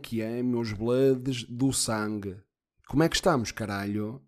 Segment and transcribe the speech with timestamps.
[0.00, 2.36] que é, meus bloods do sangue?
[2.86, 4.22] Como é que estamos, caralho?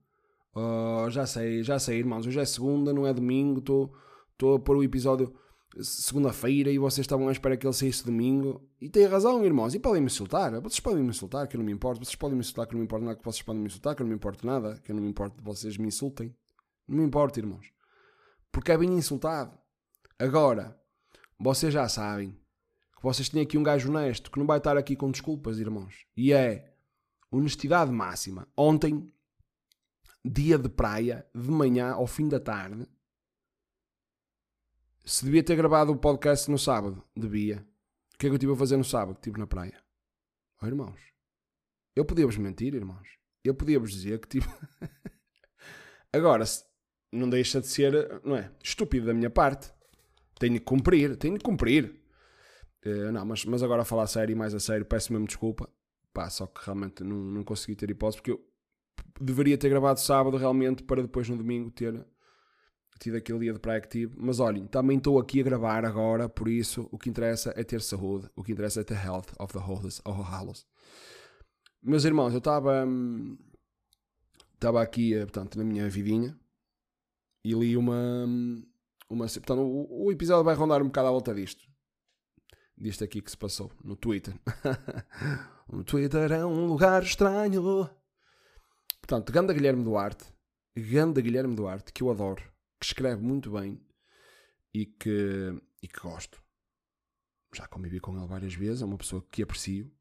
[0.52, 2.26] Oh, já sei, já sei, irmãos.
[2.26, 3.60] Hoje é segunda, não é domingo.
[3.60, 5.32] Estou a pôr o episódio
[5.80, 8.68] segunda-feira e vocês estavam à espera que ele saísse domingo.
[8.80, 9.72] E tem razão, irmãos.
[9.72, 10.50] E podem me insultar.
[10.60, 12.04] Vocês podem me insultar, que eu não me importo.
[12.04, 13.16] Vocês podem me insultar, que eu não me importa nada.
[13.16, 14.80] Que vocês podem me insultar, que eu não me importo nada.
[14.82, 16.34] Que eu não me importo que vocês me insultem.
[16.88, 17.72] Não me importa, irmãos.
[18.50, 19.56] Porque é bem insultado.
[20.18, 20.76] Agora,
[21.38, 22.36] vocês já sabem
[23.00, 26.06] vocês têm aqui um gajo honesto que não vai estar aqui com desculpas, irmãos.
[26.16, 26.74] E é
[27.30, 28.46] honestidade máxima.
[28.56, 29.12] Ontem,
[30.24, 32.86] dia de praia, de manhã ao fim da tarde,
[35.04, 37.66] se devia ter gravado o podcast no sábado, devia.
[38.14, 39.16] O que é que eu estive a fazer no sábado?
[39.16, 39.82] Estive na praia.
[40.62, 41.00] Oh, irmãos,
[41.96, 43.08] eu podia-vos mentir, irmãos.
[43.42, 44.46] Eu podia-vos dizer que tive.
[46.12, 46.44] Agora,
[47.10, 48.52] não deixa de ser, não é?
[48.62, 49.72] Estúpido da minha parte.
[50.38, 51.99] Tenho que cumprir, tenho que cumprir.
[52.84, 55.26] Uh, não, mas, mas agora a falar a sério e mais a sério, peço mesmo
[55.26, 55.68] desculpa.
[56.12, 58.44] Pá, só que realmente não, não consegui ter hipótese porque eu
[59.20, 62.04] deveria ter gravado sábado realmente para depois no domingo ter
[62.98, 64.14] tido aquele dia de praia que tive.
[64.18, 67.80] Mas olhem, também estou aqui a gravar agora, por isso o que interessa é ter
[67.80, 70.66] saúde, o que interessa é ter health of the hallows.
[71.82, 73.38] Meus irmãos, eu estava hum,
[74.54, 76.38] estava aqui, eh, portanto, na minha vidinha
[77.42, 78.62] e li uma, hum,
[79.08, 81.69] uma portanto, o, o episódio vai rondar um bocado à volta disto.
[82.80, 84.34] Disto aqui que se passou no Twitter.
[85.68, 87.62] o Twitter é um lugar estranho.
[89.02, 90.24] Portanto, Ganda Guilherme Duarte,
[90.74, 92.42] Ganda Guilherme Duarte, que eu adoro,
[92.80, 93.78] que escreve muito bem
[94.72, 96.42] e que, e que gosto.
[97.54, 99.92] Já convivi com ele várias vezes, é uma pessoa que aprecio.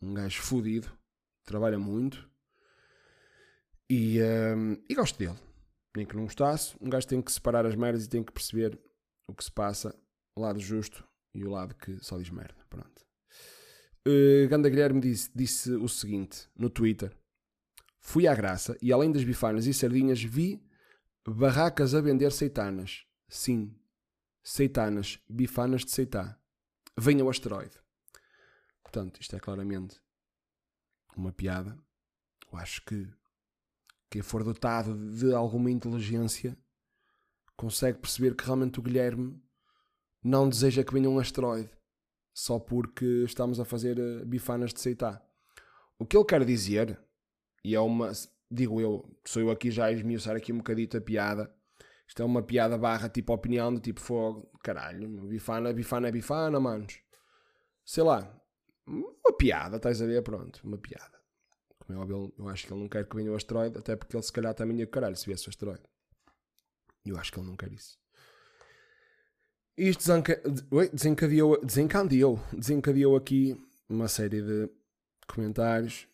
[0.00, 0.90] Um gajo fodido,
[1.44, 2.30] trabalha muito
[3.90, 4.20] e,
[4.56, 5.38] um, e gosto dele.
[5.94, 8.80] Nem que não gostasse, um gajo tem que separar as merdas e tem que perceber
[9.28, 9.94] o que se passa,
[10.34, 12.64] lado justo e o lado que só diz merda.
[12.70, 13.04] Pronto.
[14.06, 17.16] Uh, Ganda Guilherme disse, disse o seguinte no Twitter
[18.06, 20.62] Fui à graça e, além das bifanas e sardinhas, vi
[21.26, 23.06] barracas a vender seitanas.
[23.26, 23.74] Sim,
[24.42, 26.38] seitanas, bifanas de seitá.
[26.98, 27.80] Venha o asteroide.
[28.82, 29.98] Portanto, isto é claramente
[31.16, 31.78] uma piada.
[32.52, 33.08] Eu acho que
[34.10, 36.58] quem for dotado de alguma inteligência
[37.56, 39.42] consegue perceber que realmente o Guilherme
[40.24, 41.70] não deseja que venha um asteroide
[42.32, 45.22] só porque estamos a fazer eh, bifanas de seitá.
[45.98, 46.98] O que ele quer dizer
[47.64, 48.10] e é uma,
[48.50, 51.54] digo eu, sou eu aqui já a esmiuçar aqui um bocadito a piada.
[52.06, 56.60] Isto é uma piada barra tipo opinião do tipo fogo, caralho, bifana, bifana é bifana,
[56.60, 57.00] manos.
[57.84, 58.34] Sei lá,
[58.86, 60.22] uma piada, estás a ver?
[60.22, 61.18] Pronto, uma piada.
[61.78, 64.16] Como é óbvio, eu acho que ele não quer que venha o asteroide, até porque
[64.16, 65.84] ele se calhar também ia caralho se viesse o asteroide.
[67.04, 67.98] Eu acho que ele não quer isso.
[69.76, 70.42] Isto desenca...
[70.92, 74.70] desencadeou, desencadeou, desencadeou aqui uma série de
[75.26, 76.06] comentários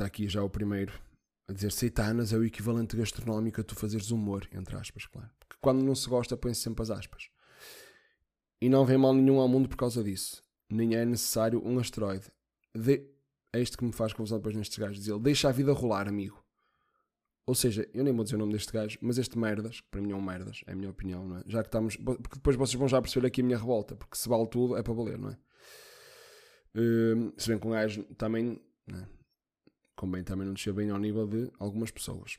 [0.00, 0.98] Está aqui já o primeiro
[1.46, 5.28] a dizer seitanas é o equivalente gastronómico a tu fazeres humor, entre aspas, claro.
[5.38, 7.28] Porque quando não se gosta, põe-se sempre as aspas.
[8.62, 10.42] E não vem mal nenhum ao mundo por causa disso.
[10.70, 12.32] Nem é necessário um asteroide.
[12.74, 13.04] De...
[13.52, 14.96] É isto que me faz confusão depois nestes gajos.
[15.00, 16.42] Diz ele, deixa a vida rolar, amigo.
[17.46, 20.00] Ou seja, eu nem vou dizer o nome deste gajo, mas este merdas, que para
[20.00, 21.42] mim é um merdas, é a minha opinião, não é?
[21.46, 21.96] Já que estamos.
[21.96, 24.82] Porque depois vocês vão já perceber aqui a minha revolta, porque se vale tudo é
[24.82, 25.38] para valer, não é?
[26.74, 28.60] Uh, se bem que um gajo também.
[28.86, 29.08] Não é?
[29.96, 32.38] Convém também não descer bem ao nível de algumas pessoas.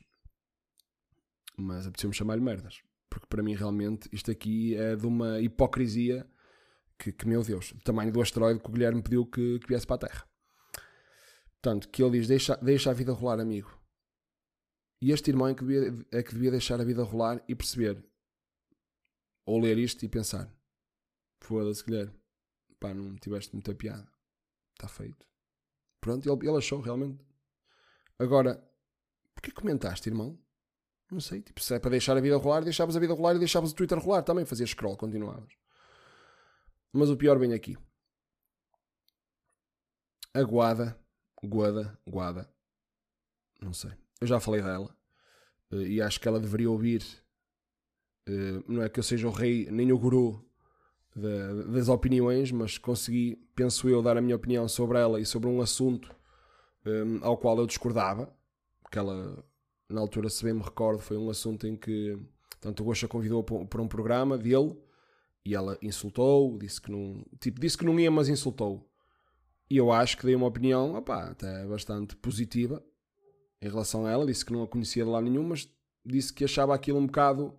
[1.58, 2.82] Mas apeteceu-me chamar-lhe merdas.
[3.10, 6.26] Porque para mim realmente isto aqui é de uma hipocrisia
[6.98, 9.86] que, que meu Deus, o tamanho do asteroide que o Guilherme pediu que, que viesse
[9.86, 10.28] para a Terra.
[11.62, 13.81] Portanto, que ele diz, deixa, deixa a vida rolar, amigo.
[15.02, 18.06] E este irmão é que, devia, é que devia deixar a vida rolar e perceber.
[19.46, 20.54] Ou ler isto e pensar.
[21.40, 22.14] Foda-se, Guilherme.
[22.80, 24.08] Pá, não tiveste muita piada.
[24.74, 25.28] Está feito.
[26.00, 27.26] Pronto, ele, ele achou realmente.
[28.20, 28.64] Agora,
[29.34, 30.40] porquê comentaste, irmão?
[31.12, 33.40] Não sei, tipo, se é para deixar a vida rolar, deixavas a vida rolar e
[33.40, 35.52] deixavas o Twitter rolar também, fazias scroll, continuavas.
[36.94, 37.78] Mas o pior vem aqui.
[40.34, 40.98] A Guada,
[41.44, 42.50] Guada, Guada,
[43.62, 44.01] não sei.
[44.22, 44.96] Eu já falei dela
[45.72, 47.04] eh, e acho que ela deveria ouvir.
[48.28, 50.46] Eh, não é que eu seja o rei nem o guru
[51.14, 55.60] das opiniões, mas consegui, penso eu, dar a minha opinião sobre ela e sobre um
[55.60, 56.16] assunto
[56.86, 58.34] um, ao qual eu discordava,
[58.82, 59.44] porque ela,
[59.90, 62.18] na altura, se bem me recordo, foi um assunto em que
[62.62, 64.78] tanto o Gosha convidou para um programa dele
[65.44, 68.90] e ela insultou, disse que não, tipo, disse que não ia, mas insultou.
[69.70, 72.82] E eu acho que dei uma opinião, até bastante positiva
[73.62, 74.26] em relação a ela.
[74.26, 75.70] Disse que não a conhecia de lá nenhum, mas
[76.06, 77.54] disse que achava aquilo um bocado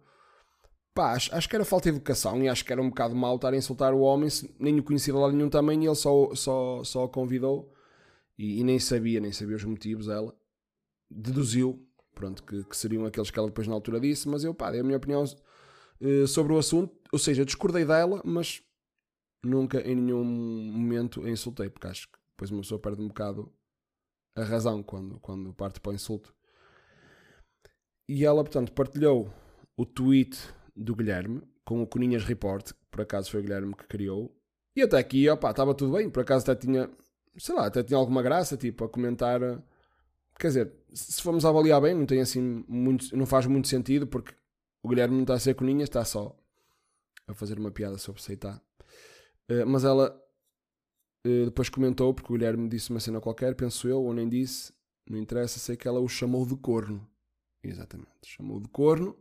[0.95, 3.37] Pá, acho, acho, que era falta de educação e acho que era um bocado mal
[3.37, 4.29] estar a insultar o homem,
[4.59, 7.73] nem o conhecia de lá nenhum também e ele só, só, só a convidou
[8.39, 10.37] e, e, nem sabia, nem sabia os motivos ela.
[11.11, 14.71] Deduziu, pronto, que, que, seriam aqueles que ela depois na altura disse, mas eu, pá,
[14.71, 18.63] dei a minha opinião uh, sobre o assunto, ou seja, discordei dela, mas
[19.43, 23.51] nunca em nenhum momento a insultei, porque acho que depois uma pessoa perde um bocado
[24.35, 26.35] a razão quando, quando parte para o insulto.
[28.09, 29.33] E ela, portanto, partilhou
[29.77, 30.39] o tweet
[30.75, 34.35] do Guilherme com o Coninhas Report, por acaso foi o Guilherme que criou.
[34.75, 36.91] E até aqui, opá, estava tudo bem, por acaso até tinha,
[37.37, 39.41] sei lá, até tinha alguma graça, tipo, a comentar.
[40.39, 44.35] Quer dizer, se formos avaliar bem, não tem assim muito, não faz muito sentido, porque
[44.83, 46.37] o Guilherme não está a ser Coninhas, está só
[47.27, 48.61] a fazer uma piada sobre aceitar.
[49.51, 50.22] Uh, mas ela
[51.27, 54.73] uh, depois comentou, porque o Guilherme disse uma cena qualquer, penso eu, ou nem disse,
[55.09, 57.09] não interessa, sei que ela o chamou de corno.
[57.63, 59.17] Exatamente, chamou de corno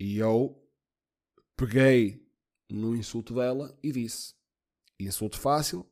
[0.00, 0.62] e eu
[1.56, 2.26] peguei
[2.70, 4.34] no insulto dela e disse:
[4.98, 5.86] insulto fácil.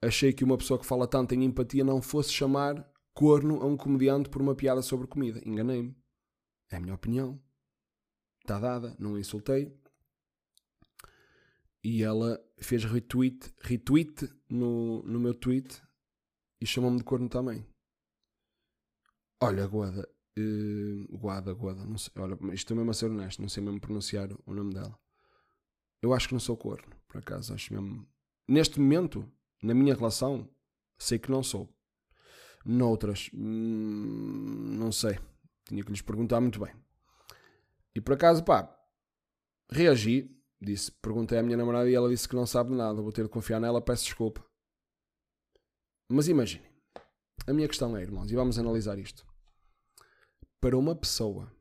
[0.00, 3.76] Achei que uma pessoa que fala tanto em empatia não fosse chamar corno a um
[3.76, 5.40] comediante por uma piada sobre comida.
[5.44, 5.96] Enganei-me.
[6.70, 7.42] É a minha opinião.
[8.42, 9.74] Está dada, não insultei.
[11.82, 15.82] E ela fez retweet, retweet no, no meu tweet
[16.60, 17.66] e chamou-me de corno também.
[19.40, 20.08] Olha, Guada,
[20.38, 22.12] Uh, Guada, Guada, não sei.
[22.18, 24.98] Olha, estou mesmo a ser honesto, não sei mesmo pronunciar o nome dela.
[26.02, 27.54] Eu acho que não sou corno, por acaso.
[27.54, 28.06] Acho mesmo.
[28.46, 29.30] Neste momento,
[29.62, 30.48] na minha relação,
[30.98, 31.74] sei que não sou.
[32.64, 35.18] Noutras, hum, não sei.
[35.64, 36.74] Tinha que lhes perguntar muito bem.
[37.94, 38.70] E por acaso, pá,
[39.70, 40.35] reagi.
[40.60, 43.02] Disse, perguntei à minha namorada e ela disse que não sabe nada.
[43.02, 44.44] Vou ter de confiar nela, peço desculpa.
[46.08, 46.70] Mas imaginem.
[47.46, 49.24] A minha questão é, irmãos, e vamos analisar isto
[50.60, 51.52] para uma pessoa,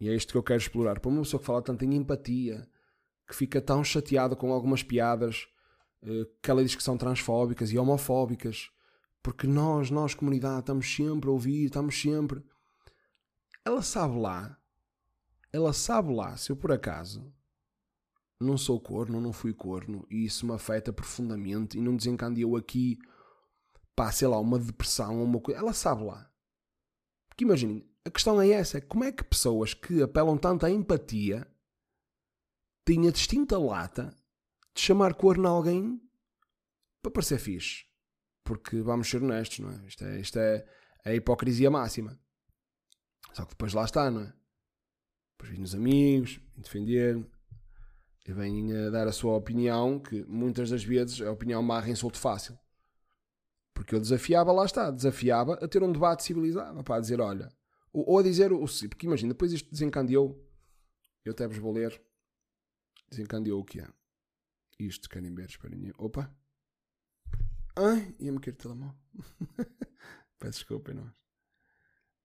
[0.00, 2.66] e é isto que eu quero explorar, para uma pessoa que fala tanto em empatia,
[3.26, 5.46] que fica tão chateada com algumas piadas
[6.02, 8.70] eh, que ela diz que são transfóbicas e homofóbicas,
[9.22, 12.42] porque nós, nós, comunidade, estamos sempre a ouvir, estamos sempre.
[13.64, 14.56] Ela sabe lá,
[15.52, 17.30] ela sabe lá, se eu por acaso
[18.40, 22.98] não sou corno, não fui corno, e isso me afeta profundamente e não desencandeou aqui,
[23.96, 25.60] pá, sei lá, uma depressão ou uma coisa.
[25.60, 26.30] Ela sabe lá.
[27.28, 31.46] Porque imaginem, a questão é essa: como é que pessoas que apelam tanto à empatia
[32.84, 34.16] têm a distinta lata
[34.74, 36.00] de chamar corno a alguém
[37.02, 37.86] para parecer fixe?
[38.44, 39.86] Porque vamos ser honestos, não é?
[39.86, 40.66] Isto é, isto é
[41.04, 42.18] a hipocrisia máxima.
[43.32, 44.32] Só que depois lá está, não é?
[45.32, 47.24] Depois vêm os amigos, defender
[48.32, 52.18] vêm a dar a sua opinião, que muitas das vezes é a opinião marra insulto
[52.18, 52.58] fácil.
[53.72, 57.48] Porque eu desafiava, lá está, desafiava a ter um debate civilizado, para dizer, olha,
[57.92, 60.44] ou, a dizer o porque imagina, depois isto desencandeou.
[61.24, 62.00] Eu até vos vou ler.
[63.10, 63.88] Desencandeou o que é.
[64.78, 65.92] Isto, querem ver, esperem.
[65.98, 66.32] Opa!
[67.74, 68.98] Ai, ia-me cair o telemóvel.
[70.38, 71.12] Peço desculpa, nós.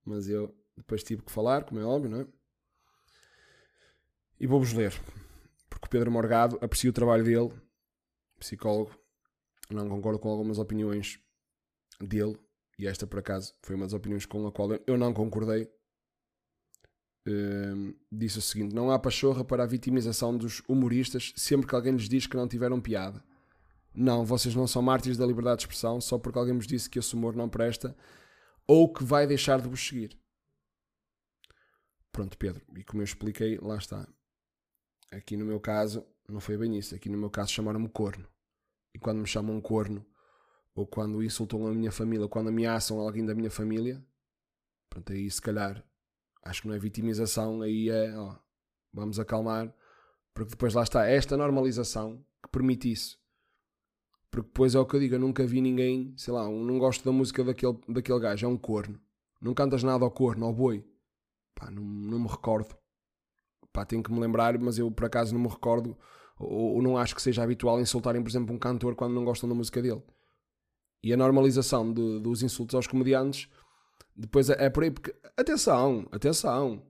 [0.03, 2.27] Mas eu depois tive que falar, como é óbvio, não é?
[4.39, 4.93] E vou-vos ler.
[5.83, 7.51] Porque o Pedro Morgado aprecia o trabalho dele,
[8.39, 8.97] psicólogo.
[9.69, 11.19] Não concordo com algumas opiniões
[11.99, 12.39] dele,
[12.79, 15.63] e esta por acaso foi uma das opiniões com a qual eu não concordei,
[17.27, 21.91] uh, disse o seguinte: Não há pachorra para a vitimização dos humoristas sempre que alguém
[21.91, 23.21] lhes diz que não tiveram piada.
[23.93, 26.97] Não, vocês não são mártires da liberdade de expressão só porque alguém vos disse que
[26.97, 27.93] esse humor não presta
[28.65, 30.17] ou que vai deixar de vos seguir.
[32.09, 34.07] Pronto, Pedro, e como eu expliquei, lá está.
[35.15, 36.95] Aqui no meu caso, não foi bem isso.
[36.95, 38.27] Aqui no meu caso chamaram-me corno.
[38.93, 40.05] E quando me chamam corno,
[40.75, 44.03] ou quando insultam a minha família, ou quando ameaçam alguém da minha família,
[44.89, 45.83] pronto, aí se calhar
[46.43, 48.35] acho que não é vitimização, aí é ó,
[48.91, 49.73] vamos acalmar,
[50.33, 53.19] porque depois lá está esta normalização que permite isso.
[54.29, 56.79] Porque depois é o que eu digo, eu nunca vi ninguém, sei lá, um, não
[56.79, 58.99] gosto da música daquele, daquele gajo, é um corno.
[59.39, 60.83] Não cantas nada ao corno, ao boi.
[61.53, 62.75] Pá, não, não me recordo.
[63.73, 65.97] Pá, tenho que me lembrar, mas eu por acaso não me recordo,
[66.39, 69.49] ou, ou não acho que seja habitual insultarem, por exemplo, um cantor quando não gostam
[69.49, 70.01] da música dele
[71.03, 73.49] e a normalização de, dos insultos aos comediantes,
[74.15, 76.81] depois é, é por aí, porque, atenção, atenção,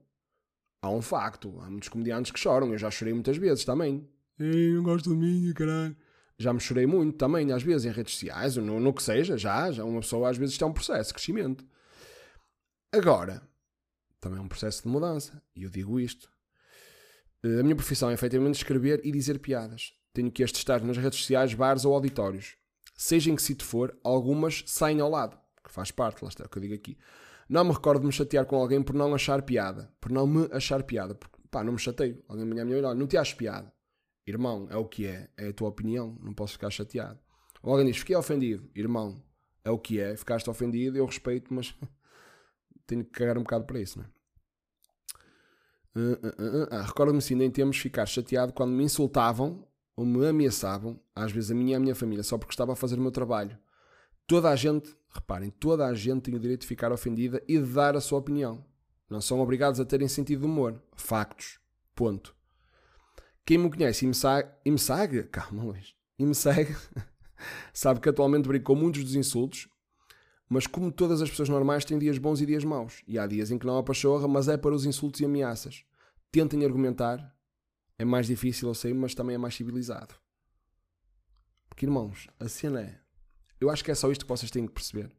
[0.80, 4.08] há um facto, há muitos comediantes que choram, eu já chorei muitas vezes também.
[4.38, 5.96] Ei, não gosto de mim, caralho.
[6.38, 9.36] Já me chorei muito também, às vezes, em redes sociais, ou no, no que seja,
[9.36, 11.64] já, já uma pessoa às vezes está um processo de crescimento.
[12.92, 13.42] Agora,
[14.20, 16.30] também é um processo de mudança, e eu digo isto.
[17.44, 19.92] A minha profissão é efetivamente escrever e dizer piadas.
[20.12, 22.56] Tenho que as testar nas redes sociais, bares ou auditórios
[22.96, 26.48] seja em que sítio for, algumas saem ao lado, que faz parte, lá está o
[26.48, 26.96] que eu digo aqui.
[27.48, 30.48] Não me recordo de me chatear com alguém por não achar piada, por não me
[30.52, 32.22] achar piada, porque, pá, não me chateio.
[32.28, 33.72] Alguém me a minha olha, não te acho piada.
[34.26, 37.18] Irmão, é o que é, é a tua opinião, não posso ficar chateado.
[37.62, 38.70] Ou alguém diz, fiquei ofendido.
[38.74, 39.22] Irmão,
[39.62, 41.74] é o que é, ficaste ofendido, eu respeito, mas
[42.86, 44.08] tenho que cagar um bocado para isso, não é?
[45.96, 51.00] Uh, uh, uh, Recordo-me sim, nem temos ficar chateado quando me insultavam ou me ameaçavam,
[51.14, 53.12] às vezes a mim e a minha família, só porque estava a fazer o meu
[53.12, 53.56] trabalho.
[54.26, 57.66] Toda a gente, reparem, toda a gente tem o direito de ficar ofendida e de
[57.72, 58.64] dar a sua opinião.
[59.08, 60.82] Não são obrigados a terem sentido de humor.
[60.96, 61.60] Factos.
[61.94, 62.34] Ponto.
[63.46, 64.14] Quem me conhece e me
[64.64, 66.74] e me calma Luís, e me segue,
[67.72, 69.68] sabe que atualmente brinco com muitos dos insultos,
[70.48, 73.02] mas como todas as pessoas normais têm dias bons e dias maus.
[73.06, 75.84] E há dias em que não há pachorra, mas é para os insultos e ameaças.
[76.30, 77.34] Tentem argumentar.
[77.98, 80.14] É mais difícil, eu sei, mas também é mais civilizado.
[81.68, 83.00] Porque, irmãos, a cena é.
[83.60, 85.10] Eu acho que é só isto que vocês têm que perceber.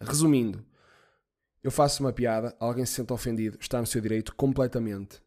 [0.00, 0.64] Resumindo,
[1.62, 5.20] eu faço uma piada, alguém se sente ofendido, está no seu direito completamente.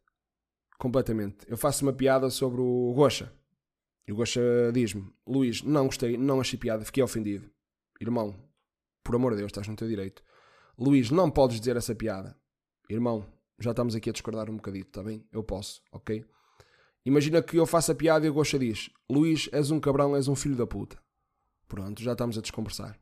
[0.80, 1.38] Completamente.
[1.48, 3.32] Eu faço uma piada sobre o Gocha.
[4.08, 4.42] E o Gocha
[4.74, 7.50] diz-me: Luís, não gostei, não achei piada, fiquei ofendido.
[8.00, 8.36] Irmão,
[9.04, 10.24] por amor de Deus, estás no teu direito.
[10.78, 12.36] Luís, não podes dizer essa piada.
[12.90, 13.26] Irmão,
[13.60, 15.26] já estamos aqui a discordar um bocadito, está bem?
[15.32, 16.26] Eu posso, ok?
[17.06, 20.28] Imagina que eu faço a piada e o Gocha diz: Luís, és um cabrão, és
[20.28, 21.02] um filho da puta.
[21.68, 23.00] Pronto, já estamos a desconversar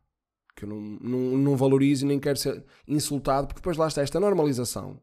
[0.60, 4.02] que eu não, não, não valorizo e nem quero ser insultado, porque depois lá está
[4.02, 5.02] esta normalização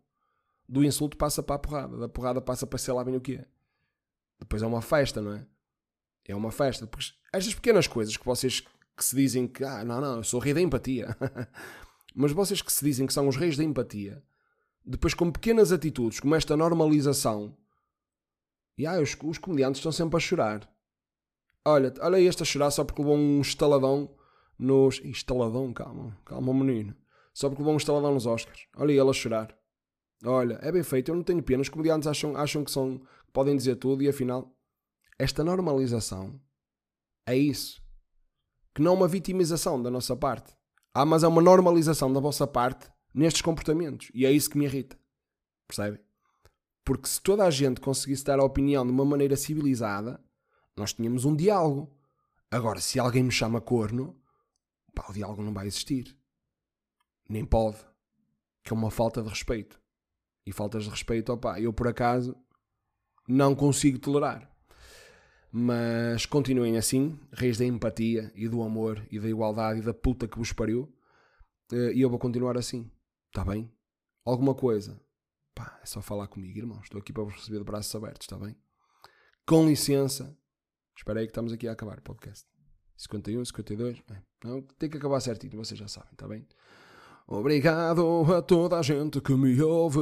[0.69, 3.37] do insulto passa para a porrada, da porrada passa para sei lá bem o que
[3.37, 3.47] é.
[4.38, 5.47] Depois é uma festa, não é?
[6.26, 6.87] É uma festa.
[6.87, 8.62] Porque estas pequenas coisas que vocês
[8.97, 11.17] que se dizem que, ah, não, não, eu sou rei da empatia.
[12.15, 14.23] Mas vocês que se dizem que são os reis da empatia,
[14.85, 17.55] depois com pequenas atitudes, como esta normalização,
[18.79, 20.71] e ah, os, os comediantes estão sempre a chorar.
[21.65, 24.15] Olha, olha este a chorar só porque levou um estaladão
[24.59, 25.00] nos.
[25.05, 26.95] Instaladão, calma, calma, menino.
[27.35, 28.67] Só porque levou um instaladão nos Oscars.
[28.76, 29.57] Olha ele a chorar.
[30.25, 31.62] Olha, é bem feito, eu não tenho pena.
[31.62, 33.03] Os comediantes acham, acham que são.
[33.33, 34.55] podem dizer tudo e afinal.
[35.19, 36.41] Esta normalização
[37.26, 37.83] é isso.
[38.76, 40.54] Que não é uma vitimização da nossa parte.
[40.92, 44.11] Ah, mas é uma normalização da vossa parte nestes comportamentos.
[44.12, 45.00] E é isso que me irrita.
[45.66, 45.99] Percebem?
[46.85, 50.23] Porque se toda a gente conseguisse dar a opinião de uma maneira civilizada,
[50.76, 51.90] nós tínhamos um diálogo.
[52.50, 54.14] Agora, se alguém me chama corno,
[54.95, 56.14] pá, o diálogo não vai existir.
[57.30, 57.78] Nem pode.
[58.62, 59.80] Que é uma falta de respeito.
[60.45, 62.37] E faltas de respeito, opá, eu por acaso
[63.26, 64.54] não consigo tolerar.
[65.59, 70.29] Mas continuem assim, reis da empatia e do amor e da igualdade e da puta
[70.29, 70.95] que vos pariu.
[71.73, 72.91] Eh, e eu vou continuar assim.
[73.29, 73.73] Está bem?
[74.23, 75.01] Alguma coisa?
[75.55, 76.79] Pá, é só falar comigo, irmão.
[76.83, 78.55] Estou aqui para vos receber de braços abertos, está bem?
[79.47, 80.37] Com licença.
[80.95, 82.47] Espera aí que estamos aqui a acabar o podcast.
[82.99, 84.03] 51, 52.
[84.11, 84.23] É.
[84.45, 86.47] Não, tem que acabar certinho, vocês já sabem, está bem?
[87.27, 90.01] Obrigado a toda a gente que me ouve.